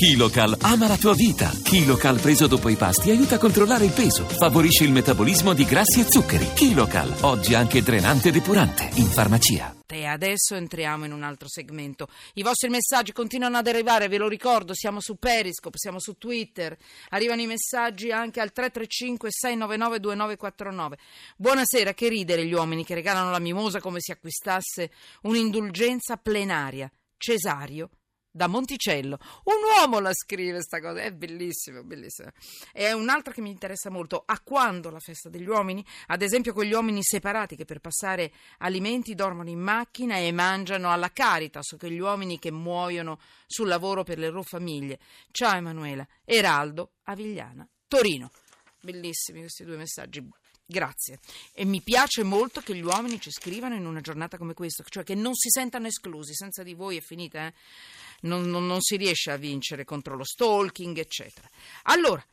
Kilocal 0.00 0.56
ama 0.62 0.88
la 0.88 0.96
tua 0.96 1.12
vita. 1.12 1.50
Kilocal 1.62 2.18
preso 2.20 2.46
dopo 2.46 2.70
i 2.70 2.76
pasti 2.76 3.10
aiuta 3.10 3.34
a 3.34 3.38
controllare 3.38 3.84
il 3.84 3.92
peso, 3.92 4.24
favorisce 4.24 4.84
il 4.84 4.92
metabolismo 4.92 5.52
di 5.52 5.66
grassi 5.66 6.00
e 6.00 6.04
zuccheri. 6.04 6.54
Kilocal, 6.54 7.16
oggi 7.20 7.52
anche 7.52 7.82
drenante 7.82 8.30
e 8.30 8.32
depurante, 8.32 8.88
in 8.94 9.04
farmacia. 9.04 9.76
E 9.86 10.06
adesso 10.06 10.54
entriamo 10.54 11.04
in 11.04 11.12
un 11.12 11.22
altro 11.22 11.48
segmento. 11.50 12.08
I 12.32 12.42
vostri 12.42 12.70
messaggi 12.70 13.12
continuano 13.12 13.58
ad 13.58 13.66
arrivare, 13.66 14.08
ve 14.08 14.16
lo 14.16 14.26
ricordo, 14.26 14.72
siamo 14.72 15.02
su 15.02 15.16
Periscope, 15.16 15.76
siamo 15.76 16.00
su 16.00 16.16
Twitter, 16.16 16.74
arrivano 17.10 17.42
i 17.42 17.46
messaggi 17.46 18.10
anche 18.10 18.40
al 18.40 18.52
335 18.52 19.28
699 19.30 20.00
2949. 20.00 20.98
Buonasera, 21.36 21.92
che 21.92 22.08
ridere 22.08 22.46
gli 22.46 22.54
uomini 22.54 22.86
che 22.86 22.94
regalano 22.94 23.30
la 23.30 23.38
mimosa 23.38 23.80
come 23.80 24.00
se 24.00 24.12
acquistasse 24.12 24.92
un'indulgenza 25.24 26.16
plenaria. 26.16 26.90
Cesario 27.18 27.90
da 28.30 28.46
Monticello. 28.46 29.18
Un 29.44 29.54
uomo 29.78 29.98
la 29.98 30.12
scrive 30.14 30.62
sta 30.62 30.80
cosa, 30.80 31.00
è 31.00 31.12
bellissimo, 31.12 31.82
bellissimo. 31.82 32.30
E 32.72 32.92
un'altra 32.92 33.32
che 33.32 33.40
mi 33.40 33.50
interessa 33.50 33.90
molto, 33.90 34.22
a 34.24 34.40
quando 34.40 34.90
la 34.90 35.00
festa 35.00 35.28
degli 35.28 35.48
uomini? 35.48 35.84
Ad 36.06 36.22
esempio 36.22 36.52
quegli 36.52 36.72
uomini 36.72 37.02
separati 37.02 37.56
che 37.56 37.64
per 37.64 37.80
passare 37.80 38.32
alimenti 38.58 39.14
dormono 39.14 39.50
in 39.50 39.60
macchina 39.60 40.16
e 40.16 40.30
mangiano 40.32 40.90
alla 40.90 41.10
Caritas, 41.10 41.72
o 41.72 41.76
quegli 41.76 41.98
uomini 41.98 42.38
che 42.38 42.50
muoiono 42.50 43.18
sul 43.46 43.68
lavoro 43.68 44.04
per 44.04 44.18
le 44.18 44.28
loro 44.28 44.42
famiglie. 44.42 44.98
Ciao 45.30 45.56
Emanuela, 45.56 46.06
Eraldo, 46.24 46.92
Avigliana, 47.04 47.68
Torino. 47.88 48.30
Bellissimi 48.80 49.40
questi 49.40 49.64
due 49.64 49.76
messaggi. 49.76 50.26
Grazie. 50.70 51.18
E 51.52 51.64
mi 51.64 51.82
piace 51.82 52.22
molto 52.22 52.60
che 52.60 52.76
gli 52.76 52.82
uomini 52.82 53.20
ci 53.20 53.32
scrivano 53.32 53.74
in 53.74 53.86
una 53.86 54.00
giornata 54.00 54.38
come 54.38 54.54
questa, 54.54 54.84
cioè 54.88 55.02
che 55.02 55.16
non 55.16 55.34
si 55.34 55.50
sentano 55.50 55.88
esclusi. 55.88 56.32
Senza 56.32 56.62
di 56.62 56.74
voi 56.74 56.96
è 56.96 57.00
finita, 57.00 57.46
eh? 57.46 57.54
Non, 58.20 58.42
non, 58.48 58.66
non 58.66 58.80
si 58.80 58.96
riesce 58.96 59.30
a 59.30 59.36
vincere 59.36 59.84
contro 59.84 60.16
lo 60.16 60.24
stalking, 60.24 60.96
eccetera. 60.98 61.48
Allora, 61.84 62.24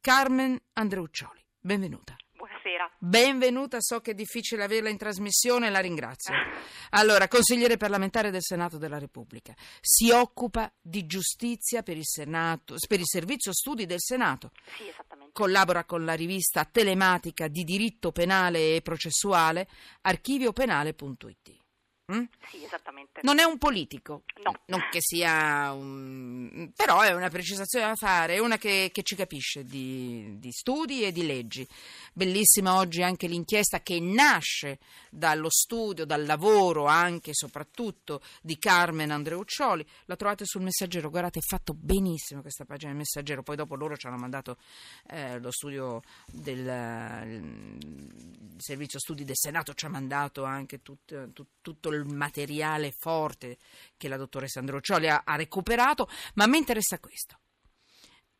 Carmen 0.00 0.58
Andreuccioli, 0.74 1.44
benvenuta. 1.60 2.16
Buonasera. 2.32 2.90
Benvenuta, 2.98 3.78
so 3.80 4.00
che 4.00 4.12
è 4.12 4.14
difficile 4.14 4.64
averla 4.64 4.88
in 4.88 4.96
trasmissione, 4.96 5.70
la 5.70 5.80
ringrazio. 5.80 6.34
Allora, 6.92 7.28
consigliere 7.28 7.76
parlamentare 7.76 8.30
del 8.30 8.40
Senato 8.42 8.78
della 8.78 8.98
Repubblica, 8.98 9.54
si 9.78 10.10
occupa 10.10 10.72
di 10.80 11.04
giustizia 11.04 11.82
per 11.82 11.98
il, 11.98 12.06
Senato, 12.06 12.76
per 12.88 12.98
il 12.98 13.06
servizio 13.06 13.52
studi 13.52 13.84
del 13.84 14.00
Senato. 14.00 14.52
Sì, 14.78 14.88
esattamente. 14.88 15.32
Collabora 15.34 15.84
con 15.84 16.06
la 16.06 16.14
rivista 16.14 16.64
telematica 16.64 17.48
di 17.48 17.62
diritto 17.64 18.10
penale 18.10 18.76
e 18.76 18.80
processuale 18.80 19.68
archiviopenale.it. 20.00 21.66
Mm? 22.10 22.24
Sì, 22.48 22.64
esattamente. 22.64 23.20
Non 23.22 23.38
è 23.38 23.44
un 23.44 23.58
politico, 23.58 24.22
No. 24.42 24.54
non 24.66 24.80
che 24.90 24.98
sia 25.00 25.72
un... 25.72 26.70
però 26.74 27.00
è 27.02 27.12
una 27.12 27.28
precisazione 27.28 27.86
da 27.86 27.94
fare, 27.96 28.36
è 28.36 28.38
una 28.38 28.56
che, 28.56 28.88
che 28.92 29.02
ci 29.02 29.14
capisce 29.14 29.64
di, 29.64 30.38
di 30.38 30.50
studi 30.50 31.04
e 31.04 31.12
di 31.12 31.26
leggi. 31.26 31.68
Bellissima 32.14 32.76
oggi 32.76 33.02
anche 33.02 33.26
l'inchiesta 33.26 33.80
che 33.82 34.00
nasce 34.00 34.78
dallo 35.10 35.50
studio, 35.50 36.06
dal 36.06 36.24
lavoro 36.24 36.86
anche 36.86 37.30
e 37.32 37.34
soprattutto 37.34 38.22
di 38.40 38.56
Carmen 38.58 39.10
Andreuccioli. 39.10 39.86
La 40.06 40.16
trovate 40.16 40.46
sul 40.46 40.62
Messaggero, 40.62 41.10
guardate, 41.10 41.40
è 41.40 41.42
fatto 41.42 41.74
benissimo 41.74 42.40
questa 42.40 42.64
pagina 42.64 42.90
del 42.90 43.00
Messaggero, 43.00 43.42
poi 43.42 43.56
dopo 43.56 43.74
loro 43.74 43.98
ci 43.98 44.06
hanno 44.06 44.16
mandato 44.16 44.56
eh, 45.10 45.38
lo 45.40 45.50
studio 45.50 46.00
del 46.26 46.66
servizio 48.56 48.98
studi 48.98 49.24
del 49.24 49.36
Senato, 49.36 49.74
ci 49.74 49.84
ha 49.84 49.90
mandato 49.90 50.44
anche 50.44 50.80
tut- 50.80 51.32
tut- 51.32 51.48
tutto 51.60 51.90
il 51.90 51.97
materiale 52.06 52.92
forte 52.92 53.58
che 53.96 54.08
la 54.08 54.16
dottoressa 54.16 54.60
Androccioli 54.60 55.08
ha, 55.08 55.22
ha 55.24 55.36
recuperato, 55.36 56.08
ma 56.34 56.44
a 56.44 56.46
me 56.46 56.58
interessa 56.58 56.98
questo. 56.98 57.38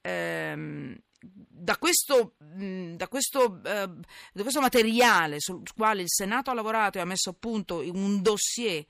Ehm, 0.02 0.96
da 1.20 1.76
questo, 1.78 2.34
da, 2.38 3.08
questo, 3.08 3.60
eh, 3.64 3.88
da 4.32 4.42
questo 4.42 4.60
materiale 4.60 5.40
sul 5.40 5.62
quale 5.74 6.02
il 6.02 6.10
Senato 6.10 6.50
ha 6.50 6.54
lavorato 6.54 6.98
e 6.98 7.00
ha 7.00 7.04
messo 7.04 7.30
a 7.30 7.36
punto 7.38 7.78
un 7.78 8.22
dossier 8.22 8.86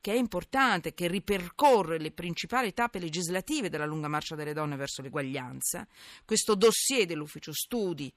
che 0.00 0.12
è 0.12 0.16
importante, 0.16 0.94
che 0.94 1.08
ripercorre 1.08 1.98
le 1.98 2.10
principali 2.10 2.72
tappe 2.72 2.98
legislative 2.98 3.68
della 3.68 3.84
lunga 3.84 4.08
marcia 4.08 4.34
delle 4.34 4.54
donne 4.54 4.76
verso 4.76 5.02
l'eguaglianza, 5.02 5.86
questo 6.24 6.54
dossier 6.54 7.06
dell'ufficio 7.06 7.52
studi 7.52 8.12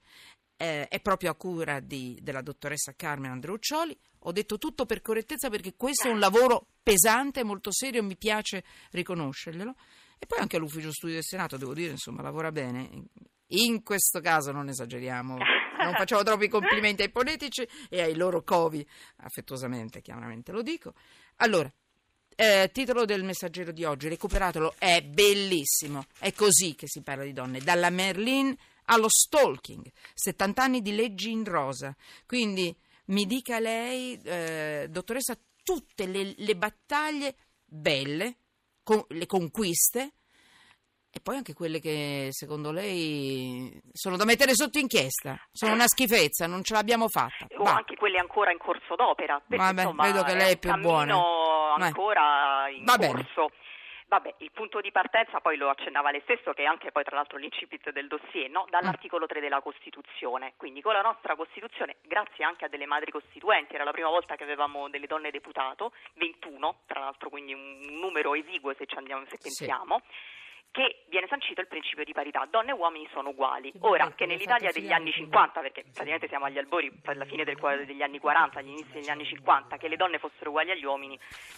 eh, 0.56 0.88
è 0.88 1.00
proprio 1.00 1.30
a 1.30 1.34
cura 1.34 1.80
di, 1.80 2.18
della 2.22 2.42
dottoressa 2.42 2.94
Carmen 2.96 3.30
Andreuccioli. 3.30 3.96
Ho 4.26 4.32
detto 4.32 4.58
tutto 4.58 4.86
per 4.86 5.00
correttezza 5.00 5.50
perché 5.50 5.74
questo 5.76 6.08
è 6.08 6.10
un 6.10 6.18
lavoro 6.18 6.66
pesante, 6.82 7.44
molto 7.44 7.70
serio, 7.72 8.02
mi 8.02 8.16
piace 8.16 8.64
riconoscerglielo. 8.90 9.74
E 10.18 10.26
poi 10.26 10.38
anche 10.38 10.56
l'ufficio 10.58 10.92
studi 10.92 11.12
del 11.12 11.24
Senato, 11.24 11.56
devo 11.56 11.74
dire, 11.74 11.90
insomma, 11.90 12.22
lavora 12.22 12.50
bene. 12.50 12.88
In 13.48 13.82
questo 13.82 14.20
caso 14.20 14.52
non 14.52 14.68
esageriamo, 14.68 15.36
non 15.36 15.94
facciamo 15.94 16.22
troppi 16.22 16.48
complimenti 16.48 17.02
ai 17.02 17.10
politici 17.10 17.68
e 17.90 18.00
ai 18.00 18.14
loro 18.14 18.42
covi, 18.42 18.86
affettuosamente, 19.16 20.00
chiaramente 20.00 20.52
lo 20.52 20.62
dico. 20.62 20.94
Allora, 21.36 21.70
eh, 22.34 22.70
titolo 22.72 23.04
del 23.04 23.24
messaggero 23.24 23.72
di 23.72 23.84
oggi, 23.84 24.08
recuperatelo, 24.08 24.76
è 24.78 25.02
bellissimo, 25.02 26.06
è 26.18 26.32
così 26.32 26.74
che 26.74 26.86
si 26.88 27.02
parla 27.02 27.24
di 27.24 27.34
donne, 27.34 27.60
dalla 27.60 27.90
Merlin 27.90 28.56
allo 28.86 29.08
stalking, 29.08 29.84
70 30.14 30.62
anni 30.62 30.80
di 30.80 30.94
leggi 30.94 31.30
in 31.30 31.44
rosa. 31.44 31.94
Quindi 32.26 32.74
mi 33.06 33.26
dica 33.26 33.58
lei, 33.58 34.20
eh, 34.24 34.86
dottoressa, 34.88 35.34
tutte 35.62 36.06
le, 36.06 36.34
le 36.36 36.56
battaglie 36.56 37.36
belle, 37.64 38.36
con, 38.82 39.02
le 39.08 39.26
conquiste 39.26 40.12
e 41.16 41.20
poi 41.20 41.36
anche 41.36 41.52
quelle 41.54 41.78
che 41.78 42.28
secondo 42.30 42.72
lei 42.72 43.80
sono 43.92 44.16
da 44.16 44.24
mettere 44.24 44.52
sotto 44.54 44.78
inchiesta, 44.80 45.36
sono 45.52 45.72
una 45.72 45.86
schifezza, 45.86 46.48
non 46.48 46.64
ce 46.64 46.74
l'abbiamo 46.74 47.08
fatta. 47.08 47.46
O 47.56 47.62
Va. 47.62 47.74
anche 47.74 47.94
quelle 47.94 48.18
ancora 48.18 48.50
in 48.50 48.58
corso 48.58 48.96
d'opera. 48.96 49.40
Vabbè, 49.46 49.82
insomma, 49.82 50.02
vedo 50.02 50.24
che 50.24 50.34
lei 50.34 50.52
è 50.54 50.58
più 50.58 50.74
buona. 50.80 51.14
ancora 51.78 52.68
in 52.68 52.84
Va 52.84 52.96
bene. 52.96 53.12
corso. 53.32 53.50
Vabbè, 54.06 54.34
il 54.38 54.50
punto 54.52 54.80
di 54.80 54.92
partenza 54.92 55.40
poi 55.40 55.56
lo 55.56 55.70
accennava 55.70 56.10
lei 56.10 56.20
stesso, 56.22 56.52
che 56.52 56.62
è 56.62 56.66
anche 56.66 56.92
poi 56.92 57.02
tra 57.04 57.16
l'altro 57.16 57.38
l'incipit 57.38 57.90
del 57.90 58.06
dossier, 58.06 58.48
no? 58.50 58.66
dall'articolo 58.68 59.26
3 59.26 59.40
della 59.40 59.60
Costituzione. 59.60 60.54
Quindi 60.56 60.82
con 60.82 60.92
la 60.92 61.00
nostra 61.00 61.34
Costituzione, 61.34 61.96
grazie 62.02 62.44
anche 62.44 62.66
a 62.66 62.68
delle 62.68 62.86
madri 62.86 63.10
costituenti, 63.10 63.74
era 63.74 63.84
la 63.84 63.92
prima 63.92 64.08
volta 64.10 64.36
che 64.36 64.44
avevamo 64.44 64.88
delle 64.88 65.06
donne 65.06 65.30
deputato, 65.30 65.92
21 66.14 66.80
tra 66.86 67.00
l'altro, 67.00 67.28
quindi 67.28 67.54
un 67.54 67.80
numero 67.98 68.34
esiguo 68.34 68.74
se 68.74 68.86
ci 68.86 68.96
andiamo, 68.96 69.24
se 69.24 69.36
Sì. 69.38 69.42
pensiamo. 69.64 70.00
Che 70.70 71.04
viene 71.06 71.28
sancito 71.28 71.60
il 71.60 71.68
principio 71.68 72.02
di 72.02 72.12
parità, 72.12 72.44
donne 72.50 72.70
e 72.70 72.74
uomini 72.74 73.08
sono 73.12 73.28
uguali. 73.28 73.72
Ora, 73.82 74.10
che 74.12 74.26
nell'Italia 74.26 74.72
degli 74.72 74.90
anni 74.90 75.12
fianco. 75.12 75.36
50, 75.36 75.60
perché 75.60 75.82
praticamente 75.82 76.26
siamo 76.26 76.46
agli 76.46 76.58
albori, 76.58 76.90
alla 77.04 77.24
fine 77.26 77.44
del 77.44 77.56
degli 77.86 78.02
anni 78.02 78.18
40, 78.18 78.58
agli 78.58 78.70
inizi 78.70 78.90
degli 78.90 79.08
anni 79.08 79.24
50, 79.24 79.76
che 79.76 79.86
le 79.86 79.94
donne 79.94 80.18
fossero 80.18 80.50
uguali 80.50 80.72
agli 80.72 80.84
uomini, 80.84 81.16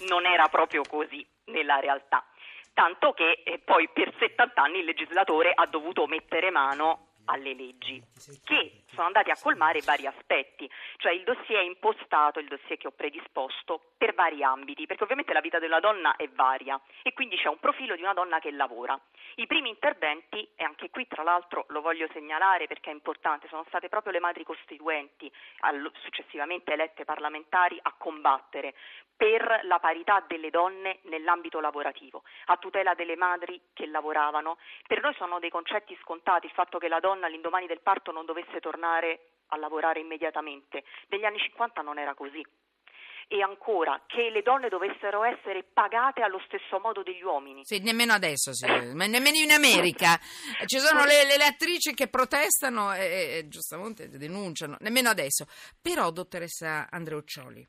non 0.09 0.27
era 0.27 0.49
proprio 0.49 0.83
così 0.83 1.27
nella 1.47 1.81
realtà. 1.81 2.27
Tanto 2.77 3.15
che 3.15 3.41
eh, 3.43 3.59
poi 3.65 3.89
per 3.89 4.13
70 4.19 4.61
anni 4.61 4.81
il 4.81 4.85
legislatore 4.85 5.51
ha 5.55 5.65
dovuto 5.65 6.07
mettere 6.07 6.51
mano 6.51 7.07
alle 7.25 7.55
leggi 7.55 8.03
che 8.45 8.83
sono 8.93 9.07
andati 9.07 9.31
a 9.31 9.39
colmare 9.41 9.81
vari 9.81 10.07
aspetti, 10.07 10.71
cioè 10.99 11.13
il 11.13 11.25
dossier 11.25 11.61
è 11.61 11.65
impostato, 11.65 12.39
il 12.39 12.49
dossier 12.49 12.77
che 12.77 12.87
ho 12.87 12.93
predisposto, 12.93 13.93
per 13.97 14.13
vari 14.13 14.43
ambiti, 14.43 14.85
perché 14.85 15.05
ovviamente 15.05 15.33
la 15.33 15.41
vita 15.41 15.59
della 15.59 15.81
donna 15.81 16.17
è 16.17 16.29
varia 16.29 16.79
e 17.03 17.15
quindi 17.15 17.37
c'è 17.37 17.49
un 17.49 17.59
profilo 17.61 17.97
di 17.97 18.03
una 18.03 18.13
donna 18.13 18.41
che 18.41 18.51
lavora. 18.51 19.01
I 19.37 19.47
primi 19.47 19.69
interventi, 19.69 20.49
e 20.57 20.65
anche 20.65 20.89
qui 20.91 21.07
tra 21.07 21.23
l'altro 21.23 21.67
lo 21.69 21.81
voglio 21.81 22.09
segnalare 22.13 22.67
perché 22.67 22.91
è 22.91 22.95
importante, 22.95 23.49
sono 23.49 23.65
state 23.69 23.89
proprio 23.89 24.13
le 24.13 24.21
madri 24.21 24.45
costituenti, 24.45 25.31
successivamente 26.03 26.73
elette 26.73 27.05
parlamentari, 27.05 27.79
a 27.83 27.93
combattere 27.99 28.75
per 29.17 29.61
la 29.63 29.79
parità 29.79 30.23
delle 30.27 30.51
donne 30.51 30.99
nell'ambito 31.03 31.61
lavorativo, 31.61 32.23
a 32.47 32.57
tutela 32.57 32.95
delle 32.95 33.17
madri 33.17 33.61
che 33.73 33.87
lavoravano. 33.87 34.59
Per 34.87 35.03
noi 35.03 35.15
sono 35.15 35.39
dei 35.39 35.51
concetti 35.51 35.97
scontati 36.03 36.47
il 36.47 36.53
fatto 36.53 36.79
che 36.79 36.89
la 36.89 37.01
donna 37.01 37.27
all'indomani 37.27 37.67
del 37.67 37.81
parto 37.81 38.13
non 38.13 38.27
dovesse 38.27 38.61
tornare 38.61 39.31
a 39.49 39.57
lavorare 39.57 40.01
immediatamente. 40.01 40.85
Negli 41.09 41.25
anni 41.25 41.39
50 41.39 41.81
non 41.83 41.99
era 41.99 42.15
così. 42.15 42.45
E 43.29 43.43
ancora, 43.43 44.01
che 44.07 44.31
le 44.31 44.43
donne 44.43 44.69
dovessero 44.69 45.25
essere 45.25 45.65
pagate 45.65 46.23
allo 46.23 46.41
stesso 46.47 46.79
modo 46.79 47.03
degli 47.03 47.23
uomini. 47.23 47.65
Sì, 47.65 47.81
nemmeno 47.81 48.13
adesso, 48.13 48.55
sì, 48.55 48.67
ma 48.67 49.07
nemmeno 49.07 49.37
in 49.39 49.51
America. 49.51 50.17
Ci 50.65 50.79
sono 50.79 51.05
le, 51.05 51.25
le- 51.25 51.37
le 51.37 51.45
attrici 51.45 51.93
che 51.93 52.07
protestano 52.07 52.95
e, 52.95 53.39
e 53.39 53.49
giustamente 53.49 54.09
denunciano, 54.09 54.77
nemmeno 54.79 55.09
adesso. 55.09 55.47
Però, 55.83 56.11
dottoressa 56.13 56.87
Andreuccioli, 56.89 57.67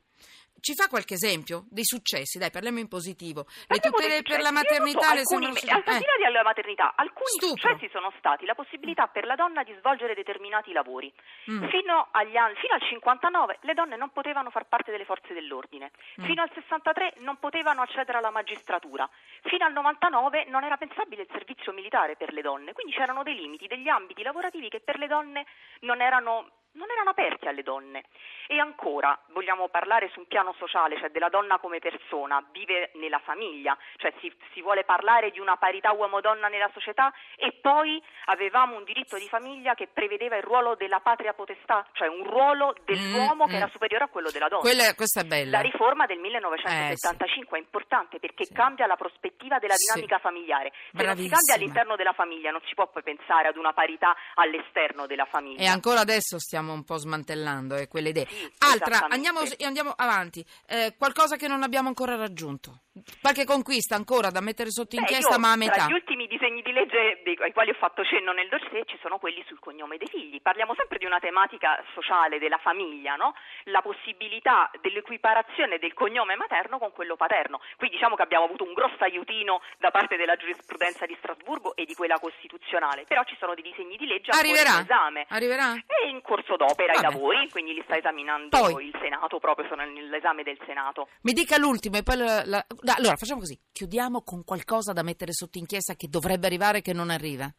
ci 0.60 0.74
fa 0.74 0.88
qualche 0.88 1.14
esempio 1.14 1.64
dei 1.70 1.84
successi? 1.84 2.38
Dai, 2.38 2.50
parliamo 2.50 2.78
in 2.78 2.88
positivo. 2.88 3.46
Le 3.66 3.78
tutele 3.78 4.22
per 4.22 4.40
la 4.40 4.50
maternità 4.50 5.12
le 5.14 5.20
alcuni, 5.20 5.52
sembrano 5.54 5.82
al 5.86 5.98
di 5.98 6.04
là 6.04 6.26
della 6.26 6.42
maternità, 6.42 6.92
alcuni 6.96 7.26
Stupro. 7.38 7.56
successi 7.70 7.88
sono 7.92 8.12
stati 8.18 8.44
la 8.44 8.54
possibilità 8.54 9.06
per 9.06 9.24
la 9.24 9.34
donna 9.34 9.62
di 9.62 9.74
svolgere 9.78 10.14
determinati 10.14 10.72
lavori. 10.72 11.12
Mm. 11.50 11.68
Fino, 11.68 12.08
agli 12.12 12.36
anni, 12.36 12.54
fino 12.56 12.74
al 12.74 12.82
59 12.82 13.58
le 13.62 13.74
donne 13.74 13.96
non 13.96 14.10
potevano 14.10 14.50
far 14.50 14.66
parte 14.68 14.90
delle 14.90 15.04
forze 15.04 15.32
dell'ordine, 15.34 15.90
Mm. 16.20 16.24
fino 16.24 16.42
al 16.42 16.50
63 16.52 17.14
non 17.18 17.36
potevano 17.38 17.82
accedere 17.82 18.18
alla 18.18 18.30
magistratura, 18.30 19.08
fino 19.42 19.64
al 19.64 19.72
99 19.72 20.46
non 20.48 20.64
era 20.64 20.76
pensabile 20.76 21.22
il 21.22 21.28
servizio 21.30 21.72
militare 21.72 22.16
per 22.16 22.32
le 22.32 22.42
donne, 22.42 22.72
quindi 22.72 22.92
c'erano 22.92 23.22
dei 23.22 23.34
limiti, 23.34 23.66
degli 23.66 23.88
ambiti 23.88 24.22
lavorativi 24.22 24.68
che 24.68 24.80
per 24.80 24.98
le 24.98 25.06
donne 25.06 25.46
non 25.80 26.00
erano 26.00 26.50
non 26.72 26.90
erano 26.90 27.10
aperti 27.10 27.48
alle 27.48 27.62
donne. 27.62 28.04
E 28.46 28.58
ancora, 28.58 29.18
vogliamo 29.32 29.68
parlare 29.68 30.08
su 30.12 30.20
un 30.20 30.26
piano 30.26 30.54
sociale, 30.58 30.96
cioè 30.98 31.10
della 31.10 31.28
donna 31.28 31.58
come 31.58 31.78
persona, 31.80 32.42
vive 32.52 32.90
nella 32.94 33.18
famiglia, 33.18 33.76
cioè 33.96 34.12
si, 34.20 34.32
si 34.52 34.62
vuole 34.62 34.84
parlare 34.84 35.30
di 35.30 35.40
una 35.40 35.56
parità 35.56 35.92
uomo-donna 35.92 36.48
nella 36.48 36.70
società 36.72 37.12
e 37.36 37.52
poi 37.60 38.02
avevamo 38.26 38.76
un 38.76 38.84
diritto 38.84 39.18
di 39.18 39.28
famiglia 39.28 39.74
che 39.74 39.88
prevedeva 39.92 40.36
il 40.36 40.42
ruolo 40.42 40.76
della 40.76 41.00
patria 41.00 41.34
potestà, 41.34 41.86
cioè 41.92 42.08
un 42.08 42.24
ruolo 42.24 42.74
dell'uomo 42.84 43.44
Mm, 43.44 43.50
che 43.50 43.56
era 43.56 43.66
mm. 43.66 43.70
superiore 43.70 44.04
a 44.04 44.08
quello 44.08 44.30
della 44.30 44.48
donna. 44.48 44.62
Quella, 44.62 44.94
questa 44.94 45.20
è 45.20 45.24
bella. 45.24 45.58
La 45.58 45.62
riforma 45.62 46.06
del 46.06 46.18
1975 46.18 47.58
è 47.58 47.60
importante 47.60 48.18
perché 48.18 48.44
Sì. 48.44 48.52
cambia 48.52 48.86
la 48.86 48.96
prospettiva 48.96 49.58
della 49.58 49.74
Sì. 49.74 49.92
dinamica 49.92 50.18
familiare. 50.18 50.72
Se 50.92 51.04
non 51.04 51.16
si 51.16 51.28
cambia 51.28 51.54
all'interno 51.54 51.96
della 51.96 52.12
famiglia 52.12 52.50
non 52.50 52.60
si 52.66 52.74
può 52.74 52.86
poi 52.88 53.02
pensare 53.02 53.48
ad 53.48 53.56
una 53.56 53.72
parità 53.72 54.16
all'esterno 54.34 55.06
della 55.06 55.26
famiglia. 55.26 55.62
E 55.62 55.66
ancora 55.66 56.00
adesso 56.00 56.38
stiamo 56.38 56.57
un 56.60 56.84
po' 56.84 56.96
smantellando 56.96 57.76
eh, 57.76 57.88
quelle 57.88 58.10
idee. 58.10 58.26
Altra, 58.58 59.06
andiamo, 59.08 59.40
andiamo 59.64 59.92
avanti. 59.96 60.44
Eh, 60.66 60.94
qualcosa 60.96 61.36
che 61.36 61.48
non 61.48 61.62
abbiamo 61.62 61.88
ancora 61.88 62.16
raggiunto. 62.16 62.82
Qualche 63.20 63.44
conquista 63.44 63.94
ancora 63.94 64.30
da 64.30 64.40
mettere 64.40 64.70
sotto 64.70 64.94
Beh, 64.96 65.02
inchiesta, 65.02 65.34
io, 65.34 65.38
ma 65.40 65.52
a 65.52 65.56
metà. 65.56 65.72
Tra 65.84 65.86
gli 65.88 65.92
ultimi 65.92 66.26
disegni 66.26 66.62
di 66.62 66.72
legge 66.72 67.20
dei- 67.24 67.38
ai 67.40 67.52
quali 67.52 67.70
ho 67.70 67.74
fatto 67.74 68.04
cenno 68.04 68.32
nel 68.32 68.48
dossier 68.48 68.84
ci 68.86 68.98
sono 69.00 69.18
quelli 69.18 69.42
sul 69.46 69.58
cognome 69.58 69.96
dei 69.96 70.08
figli. 70.08 70.40
Parliamo 70.40 70.74
sempre 70.76 70.98
di 70.98 71.04
una 71.06 71.18
tematica 71.18 71.82
sociale 71.94 72.38
della 72.38 72.58
famiglia, 72.58 73.16
no? 73.16 73.34
la 73.64 73.82
possibilità 73.82 74.70
dell'equiparazione 74.80 75.78
del 75.78 75.94
cognome 75.94 76.36
materno 76.36 76.78
con 76.78 76.92
quello 76.92 77.16
paterno. 77.16 77.60
Qui 77.76 77.88
diciamo 77.88 78.14
che 78.16 78.22
abbiamo 78.22 78.44
avuto 78.44 78.64
un 78.64 78.72
grosso 78.74 79.02
aiutino 79.04 79.60
da 79.78 79.90
parte 79.90 80.16
della 80.16 80.36
giurisprudenza 80.36 81.06
di 81.06 81.16
Strasburgo 81.18 81.74
e 81.76 81.84
di 81.84 81.94
quella 81.94 82.18
costituzionale, 82.18 83.04
però 83.06 83.22
ci 83.24 83.36
sono 83.38 83.54
dei 83.54 83.62
disegni 83.62 83.96
di 83.96 84.06
legge 84.06 84.30
ancora 84.30 84.48
Arriverà? 84.48 84.74
in 84.76 84.80
esame. 84.84 85.26
Arriverà? 85.28 85.74
È 85.86 86.06
in 86.06 86.20
corso 86.22 86.56
d'opera 86.56 86.92
i 86.92 86.96
Vabbè. 86.96 87.08
lavori, 87.10 87.48
quindi 87.50 87.74
li 87.74 87.82
sta 87.84 87.96
esaminando 87.96 88.48
Poi. 88.58 88.86
il 88.86 88.96
Senato, 89.00 89.38
proprio 89.38 89.66
sono 89.68 89.84
nell'esame 89.84 90.42
del 90.42 90.58
Senato. 90.66 91.08
Mi 91.22 91.32
dica 91.32 91.56
l'ultimo 91.58 91.96
e 91.96 92.02
poi 92.02 92.16
la- 92.16 92.42
la- 92.44 92.66
allora 92.96 93.16
facciamo 93.16 93.40
così, 93.40 93.58
chiudiamo 93.72 94.22
con 94.22 94.44
qualcosa 94.44 94.92
da 94.92 95.02
mettere 95.02 95.32
sotto 95.32 95.58
inchiesta 95.58 95.94
che 95.94 96.08
dovrebbe 96.08 96.46
arrivare 96.46 96.78
e 96.78 96.82
che 96.82 96.92
non 96.92 97.10
arriva. 97.10 97.52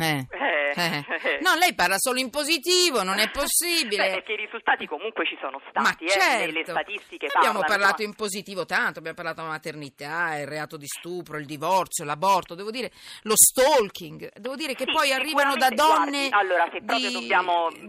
Eh. 0.00 0.26
Eh, 0.30 0.56
Eh. 0.76 1.04
No, 1.40 1.54
lei 1.54 1.74
parla 1.74 1.96
solo 1.98 2.18
in 2.20 2.30
positivo, 2.30 3.02
non 3.02 3.18
è 3.18 3.30
possibile. 3.30 4.04
Beh, 4.08 4.10
perché 4.16 4.32
i 4.32 4.36
risultati 4.36 4.86
comunque 4.86 5.24
ci 5.24 5.36
sono 5.40 5.60
Ma 5.74 5.84
stati, 5.86 6.04
eh, 6.04 6.08
certo. 6.10 6.52
le, 6.52 6.62
statistiche 6.64 7.26
abbiamo 7.32 7.60
parlano, 7.60 7.66
parlato 7.80 8.02
in 8.02 8.14
positivo 8.14 8.64
tanto, 8.66 8.98
abbiamo 8.98 9.16
parlato 9.16 9.40
della 9.40 9.52
maternità, 9.52 10.36
il 10.38 10.46
reato 10.46 10.76
di 10.76 10.86
stupro, 10.86 11.38
il 11.38 11.46
divorzio, 11.46 12.04
l'aborto, 12.04 12.54
devo 12.54 12.70
dire 12.70 12.92
lo 13.22 13.34
stalking, 13.36 14.30
devo 14.38 14.54
dire 14.56 14.74
che 14.74 14.84
Sì, 14.86 14.92
poi 14.92 15.12
arrivano 15.12 15.56
da 15.56 15.70
donne 15.70 16.28
guardi, 16.28 16.52
allora, 16.52 16.68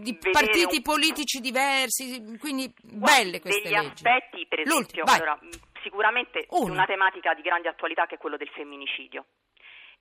di 0.00 0.18
partiti 0.30 0.76
un- 0.76 0.82
politici 0.82 1.40
diversi, 1.40 2.36
quindi 2.40 2.72
Guardi, 2.82 3.22
belle 3.22 3.40
queste 3.40 3.62
degli 3.62 3.72
leggi. 3.72 3.86
aspetti, 4.04 4.46
per 4.48 4.58
L'ultimo, 4.66 5.04
esempio, 5.04 5.04
vai. 5.04 5.16
allora, 5.16 5.38
sicuramente 5.82 6.46
Uno. 6.50 6.72
una 6.72 6.86
tematica 6.86 7.34
di 7.34 7.42
grande 7.42 7.68
attualità 7.68 8.06
che 8.06 8.16
è 8.16 8.18
quello 8.18 8.36
del 8.36 8.48
femminicidio. 8.48 9.24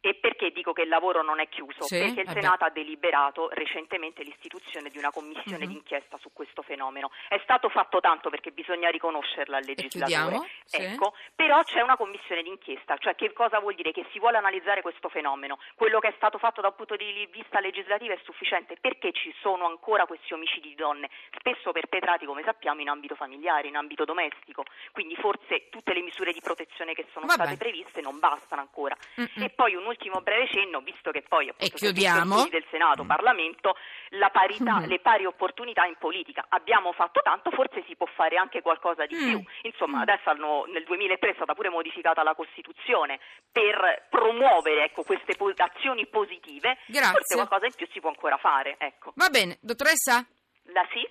E 0.02 0.16
perché 0.16 0.52
dico 0.52 0.72
che 0.72 0.84
il 0.84 0.88
lavoro 0.88 1.22
non 1.24 1.40
è 1.42 1.50
chiuso? 1.50 1.84
Sì, 1.84 1.98
perché 2.00 2.22
il 2.22 2.26
vabbè. 2.28 2.42
Senato 2.42 2.64
ha 2.64 2.70
deliberato 2.70 3.50
recentemente 3.52 4.24
l'istituzione 4.24 4.90
di 4.90 4.98
una 4.98 5.12
commissione 5.12 5.66
Mhm. 5.66 5.72
d'inchiesta 5.72 6.18
su 6.18 6.32
questo 6.32 6.62
fenomeno. 6.62 7.12
È 7.28 7.38
stato 7.44 7.68
fatto 7.68 8.00
tanto 8.00 8.30
perché 8.30 8.52
bisogna 8.52 8.90
riconoscerla 8.90 9.58
al 9.58 9.66
legislatore. 9.66 10.40
Sì. 10.64 10.82
Ecco, 10.84 11.14
però 11.36 11.62
c'è 11.64 11.82
una 11.82 11.98
commissione 11.98 12.44
d'inchiesta, 12.44 12.96
cioè 12.98 13.16
che 13.16 13.34
cosa 13.34 13.60
vuol 13.60 13.76
dire? 13.76 13.92
Che 13.92 14.06
si 14.12 14.20
vuole 14.20 14.38
analizzare 14.38 14.82
questo 14.82 15.10
fenomeno. 15.10 15.60
Quello 15.76 16.00
che 16.00 16.08
è 16.08 16.14
stato 16.16 16.38
fatto 16.38 16.62
da 16.62 16.70
un 16.70 16.76
punto 16.76 16.96
di 16.96 17.28
vista 17.32 17.60
legislativo 17.60 18.14
è 18.14 18.20
sufficiente 18.24 18.78
perché 18.80 19.12
ci 19.12 19.34
sono 19.42 19.66
ancora 19.66 20.06
questi 20.06 20.34
omicidi 20.34 20.70
di 20.70 20.76
donne, 20.76 21.10
spesso 21.38 21.72
perpetrati, 21.74 22.26
come 22.26 22.44
sappiamo, 22.44 22.80
in 22.80 22.88
ambito 22.88 23.16
familiare, 23.16 23.68
in 23.68 23.76
ambito 23.76 24.06
domestico. 24.06 24.64
Quindi 24.94 25.16
forse 25.18 25.68
tutte 25.70 25.94
le 25.94 26.02
misure 26.02 26.32
di 26.32 26.40
protezione 26.40 26.94
che 26.94 27.06
sono 27.12 27.26
Vabbè. 27.26 27.42
state 27.44 27.58
previste 27.58 28.00
non 28.02 28.18
bastano 28.20 28.62
ancora. 28.62 28.96
Mm-mm. 29.20 29.44
E 29.44 29.50
poi 29.50 29.76
un 29.76 29.88
ultimo 29.90 30.22
breve 30.22 30.48
cenno, 30.48 30.80
visto 30.80 31.12
che 31.12 31.22
poi 31.28 31.50
appunto, 31.50 31.66
E 31.66 31.78
chiudiamo. 31.78 32.48
del 32.48 32.64
Senato, 32.72 33.04
Parlamento, 33.04 33.76
la 34.16 34.30
parità, 34.30 34.80
Mm. 34.80 34.86
le 34.86 35.00
pari 35.00 35.26
opportunità 35.26 35.86
in 35.86 35.96
politica. 36.00 36.46
Abbiamo 36.50 36.94
fatto 36.94 37.20
tanto, 37.22 37.52
forse 37.52 37.84
si 37.88 37.96
può 37.96 38.08
fare 38.16 38.38
anche 38.38 38.62
qualcosa 38.62 39.06
di 39.06 39.16
Mm. 39.16 39.28
più. 39.30 39.44
Insomma, 39.64 39.98
Mm. 40.00 40.02
adesso 40.02 40.30
hanno- 40.30 40.66
nel 40.72 40.84
2003 40.86 41.32
è 41.32 41.36
stata 41.36 41.54
pure 41.54 41.70
modificata 41.70 42.24
la 42.24 42.34
Costituzione 42.36 43.20
per 43.52 44.08
promuovere 44.10 44.86
ecco, 44.86 45.04
queste 45.04 45.36
po- 45.36 45.52
azioni 45.56 46.08
positive. 46.08 46.78
Grazie. 46.88 47.12
Forse 47.12 47.36
qualcosa 47.36 47.66
in 47.66 47.74
più 47.76 47.88
si 47.92 48.00
può 48.00 48.10
ancora 48.10 48.38
fare. 48.38 48.76
Ecco. 48.80 49.12
Va 49.16 49.30
bene, 49.30 49.58
dottoressa? 49.62 50.26
La 50.72 50.88
sì? 50.94 51.06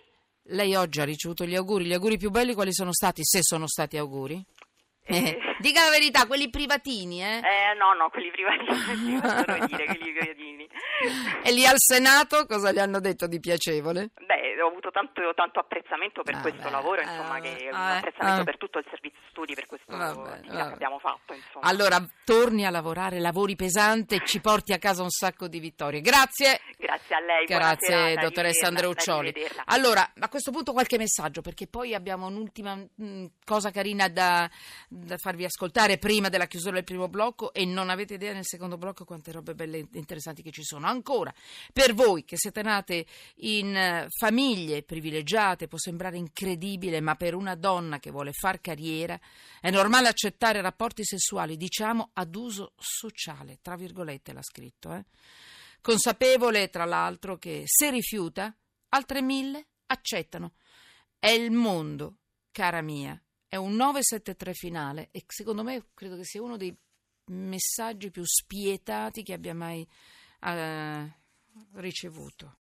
Lei 0.51 0.75
oggi 0.75 1.01
ha 1.01 1.05
ricevuto 1.05 1.45
gli 1.45 1.55
auguri, 1.55 1.85
gli 1.85 1.93
auguri 1.93 2.17
più 2.17 2.31
belli 2.31 2.55
quali 2.55 2.73
sono 2.73 2.93
stati, 2.93 3.23
se 3.23 3.41
sono 3.43 3.67
stati 3.67 3.99
auguri? 3.99 4.43
Eh. 5.05 5.39
Dica 5.59 5.85
la 5.85 5.91
verità, 5.91 6.27
quelli 6.27 6.51
privatini, 6.51 7.23
eh? 7.23 7.39
Eh, 7.39 7.75
no, 7.77 7.93
no, 7.95 8.09
quelli 8.11 8.31
privatini, 8.31 9.19
posso 9.21 9.67
dire, 9.67 9.85
quelli 9.87 10.13
privatini. 10.13 10.69
E 11.43 11.53
lì 11.53 11.67
al 11.67 11.77
Senato 11.77 12.47
cosa 12.47 12.73
gli 12.73 12.79
hanno 12.79 13.01
detto 13.01 13.27
di 13.27 13.41
piacevole? 13.41 14.11
Beh, 14.25 14.48
ho 14.61 14.69
avuto 14.69 14.91
tanto, 14.91 15.23
tanto 15.35 15.61
apprezzamento 15.61 16.23
per 16.23 16.35
Ah, 16.37 16.41
questo 16.41 16.63
beh, 16.63 16.71
lavoro, 16.71 17.01
eh, 17.01 17.05
insomma, 17.05 17.29
vabbè, 17.29 17.57
che 17.57 17.65
un 17.65 17.71
vabbè, 17.79 17.97
apprezzamento 17.97 18.41
eh. 18.41 18.45
per 18.45 18.59
tutto 18.59 18.79
il 18.79 18.87
servizio 18.89 19.21
studi, 19.31 19.55
per 19.55 19.67
questo 19.67 19.97
Vabbè, 19.97 20.41
che 20.41 20.51
abbiamo 20.51 20.99
fatto, 20.99 21.33
insomma. 21.33 21.67
Allora, 21.67 22.05
torni 22.25 22.65
a 22.65 22.71
lavorare, 22.71 23.19
lavori 23.21 23.57
pesante 23.57 24.17
e 24.17 24.23
ci 24.25 24.41
porti 24.41 24.73
a 24.73 24.79
casa 24.79 25.03
un 25.03 25.11
sacco 25.11 25.49
di 25.49 25.59
vittorie. 25.61 26.01
Grazie. 26.01 26.61
Grazie 26.77 27.15
a 27.17 27.21
lei, 27.21 27.45
Grazie, 27.47 27.87
serata, 27.87 28.21
dottoressa 28.21 28.67
Andreuccioli. 28.67 29.29
arrivederla. 29.29 29.63
Allora, 29.67 30.13
a 30.19 30.29
questo 30.29 30.51
punto 30.51 30.73
qualche 30.73 30.99
messaggio, 30.99 31.41
perché 31.41 31.67
poi 31.67 31.95
abbiamo 31.95 32.27
un'ultima 32.27 32.75
mh, 32.75 33.25
cosa 33.45 33.71
carina 33.71 34.09
da, 34.09 34.49
da 34.89 35.17
farvi 35.17 35.45
ascoltare 35.45 35.99
prima 35.99 36.29
della 36.29 36.47
chiusura 36.47 36.75
del 36.75 36.85
primo 36.85 37.09
blocco 37.09 37.53
e 37.53 37.65
non 37.65 37.91
avete 37.91 38.15
idea 38.15 38.33
nel 38.33 38.45
secondo 38.47 38.77
blocco 38.77 39.05
quante 39.05 39.33
robe 39.33 39.55
belle 39.55 39.79
e 39.79 39.87
interessanti 39.95 40.43
che 40.43 40.51
ci 40.51 40.63
sono. 40.63 40.87
Ancora, 40.87 41.33
per 41.73 41.95
voi 41.95 42.25
che 42.25 42.37
siete 42.37 42.63
nate 42.63 43.07
in 43.37 43.75
eh, 43.77 44.07
famiglie 44.49 44.83
privilegiate, 44.83 45.69
può 45.69 45.79
sembrare 45.79 46.17
incredibile, 46.17 47.01
ma 47.01 47.15
per 47.17 47.35
una 47.35 47.55
donna 47.55 47.99
che 47.99 48.11
vuole 48.11 48.33
far 48.33 48.61
carriera 48.61 49.19
è 49.61 49.71
normale 49.71 50.09
accettare 50.09 50.61
rapporti 50.63 51.05
sessuali, 51.05 51.57
diciamo, 51.57 52.11
ad 52.15 52.35
uso 52.35 52.73
sociale, 52.77 53.59
tra 53.61 53.77
virgolette 53.77 54.33
l'ha 54.33 54.43
scritto, 54.43 54.95
eh? 54.95 55.05
consapevole 55.81 56.71
tra 56.71 56.87
l'altro 56.87 57.37
che 57.37 57.63
se 57.67 57.91
rifiuta, 57.91 58.55
altre 58.91 59.21
mille 59.21 59.67
accettano. 59.87 60.55
È 61.19 61.29
il 61.29 61.51
mondo, 61.51 62.17
cara 62.51 62.81
mia, 62.81 63.21
è 63.49 63.57
un 63.57 63.75
973 63.75 64.55
finale 64.55 65.09
e 65.11 65.25
secondo 65.27 65.63
me 65.63 65.89
credo 65.95 66.17
che 66.17 66.25
sia 66.25 66.43
uno 66.43 66.57
dei 66.57 66.75
messaggi 67.27 68.11
più 68.11 68.23
spietati 68.25 69.23
che 69.23 69.35
abbia 69.35 69.55
mai 69.55 69.87
eh, 70.41 71.13
ricevuto. 71.75 72.57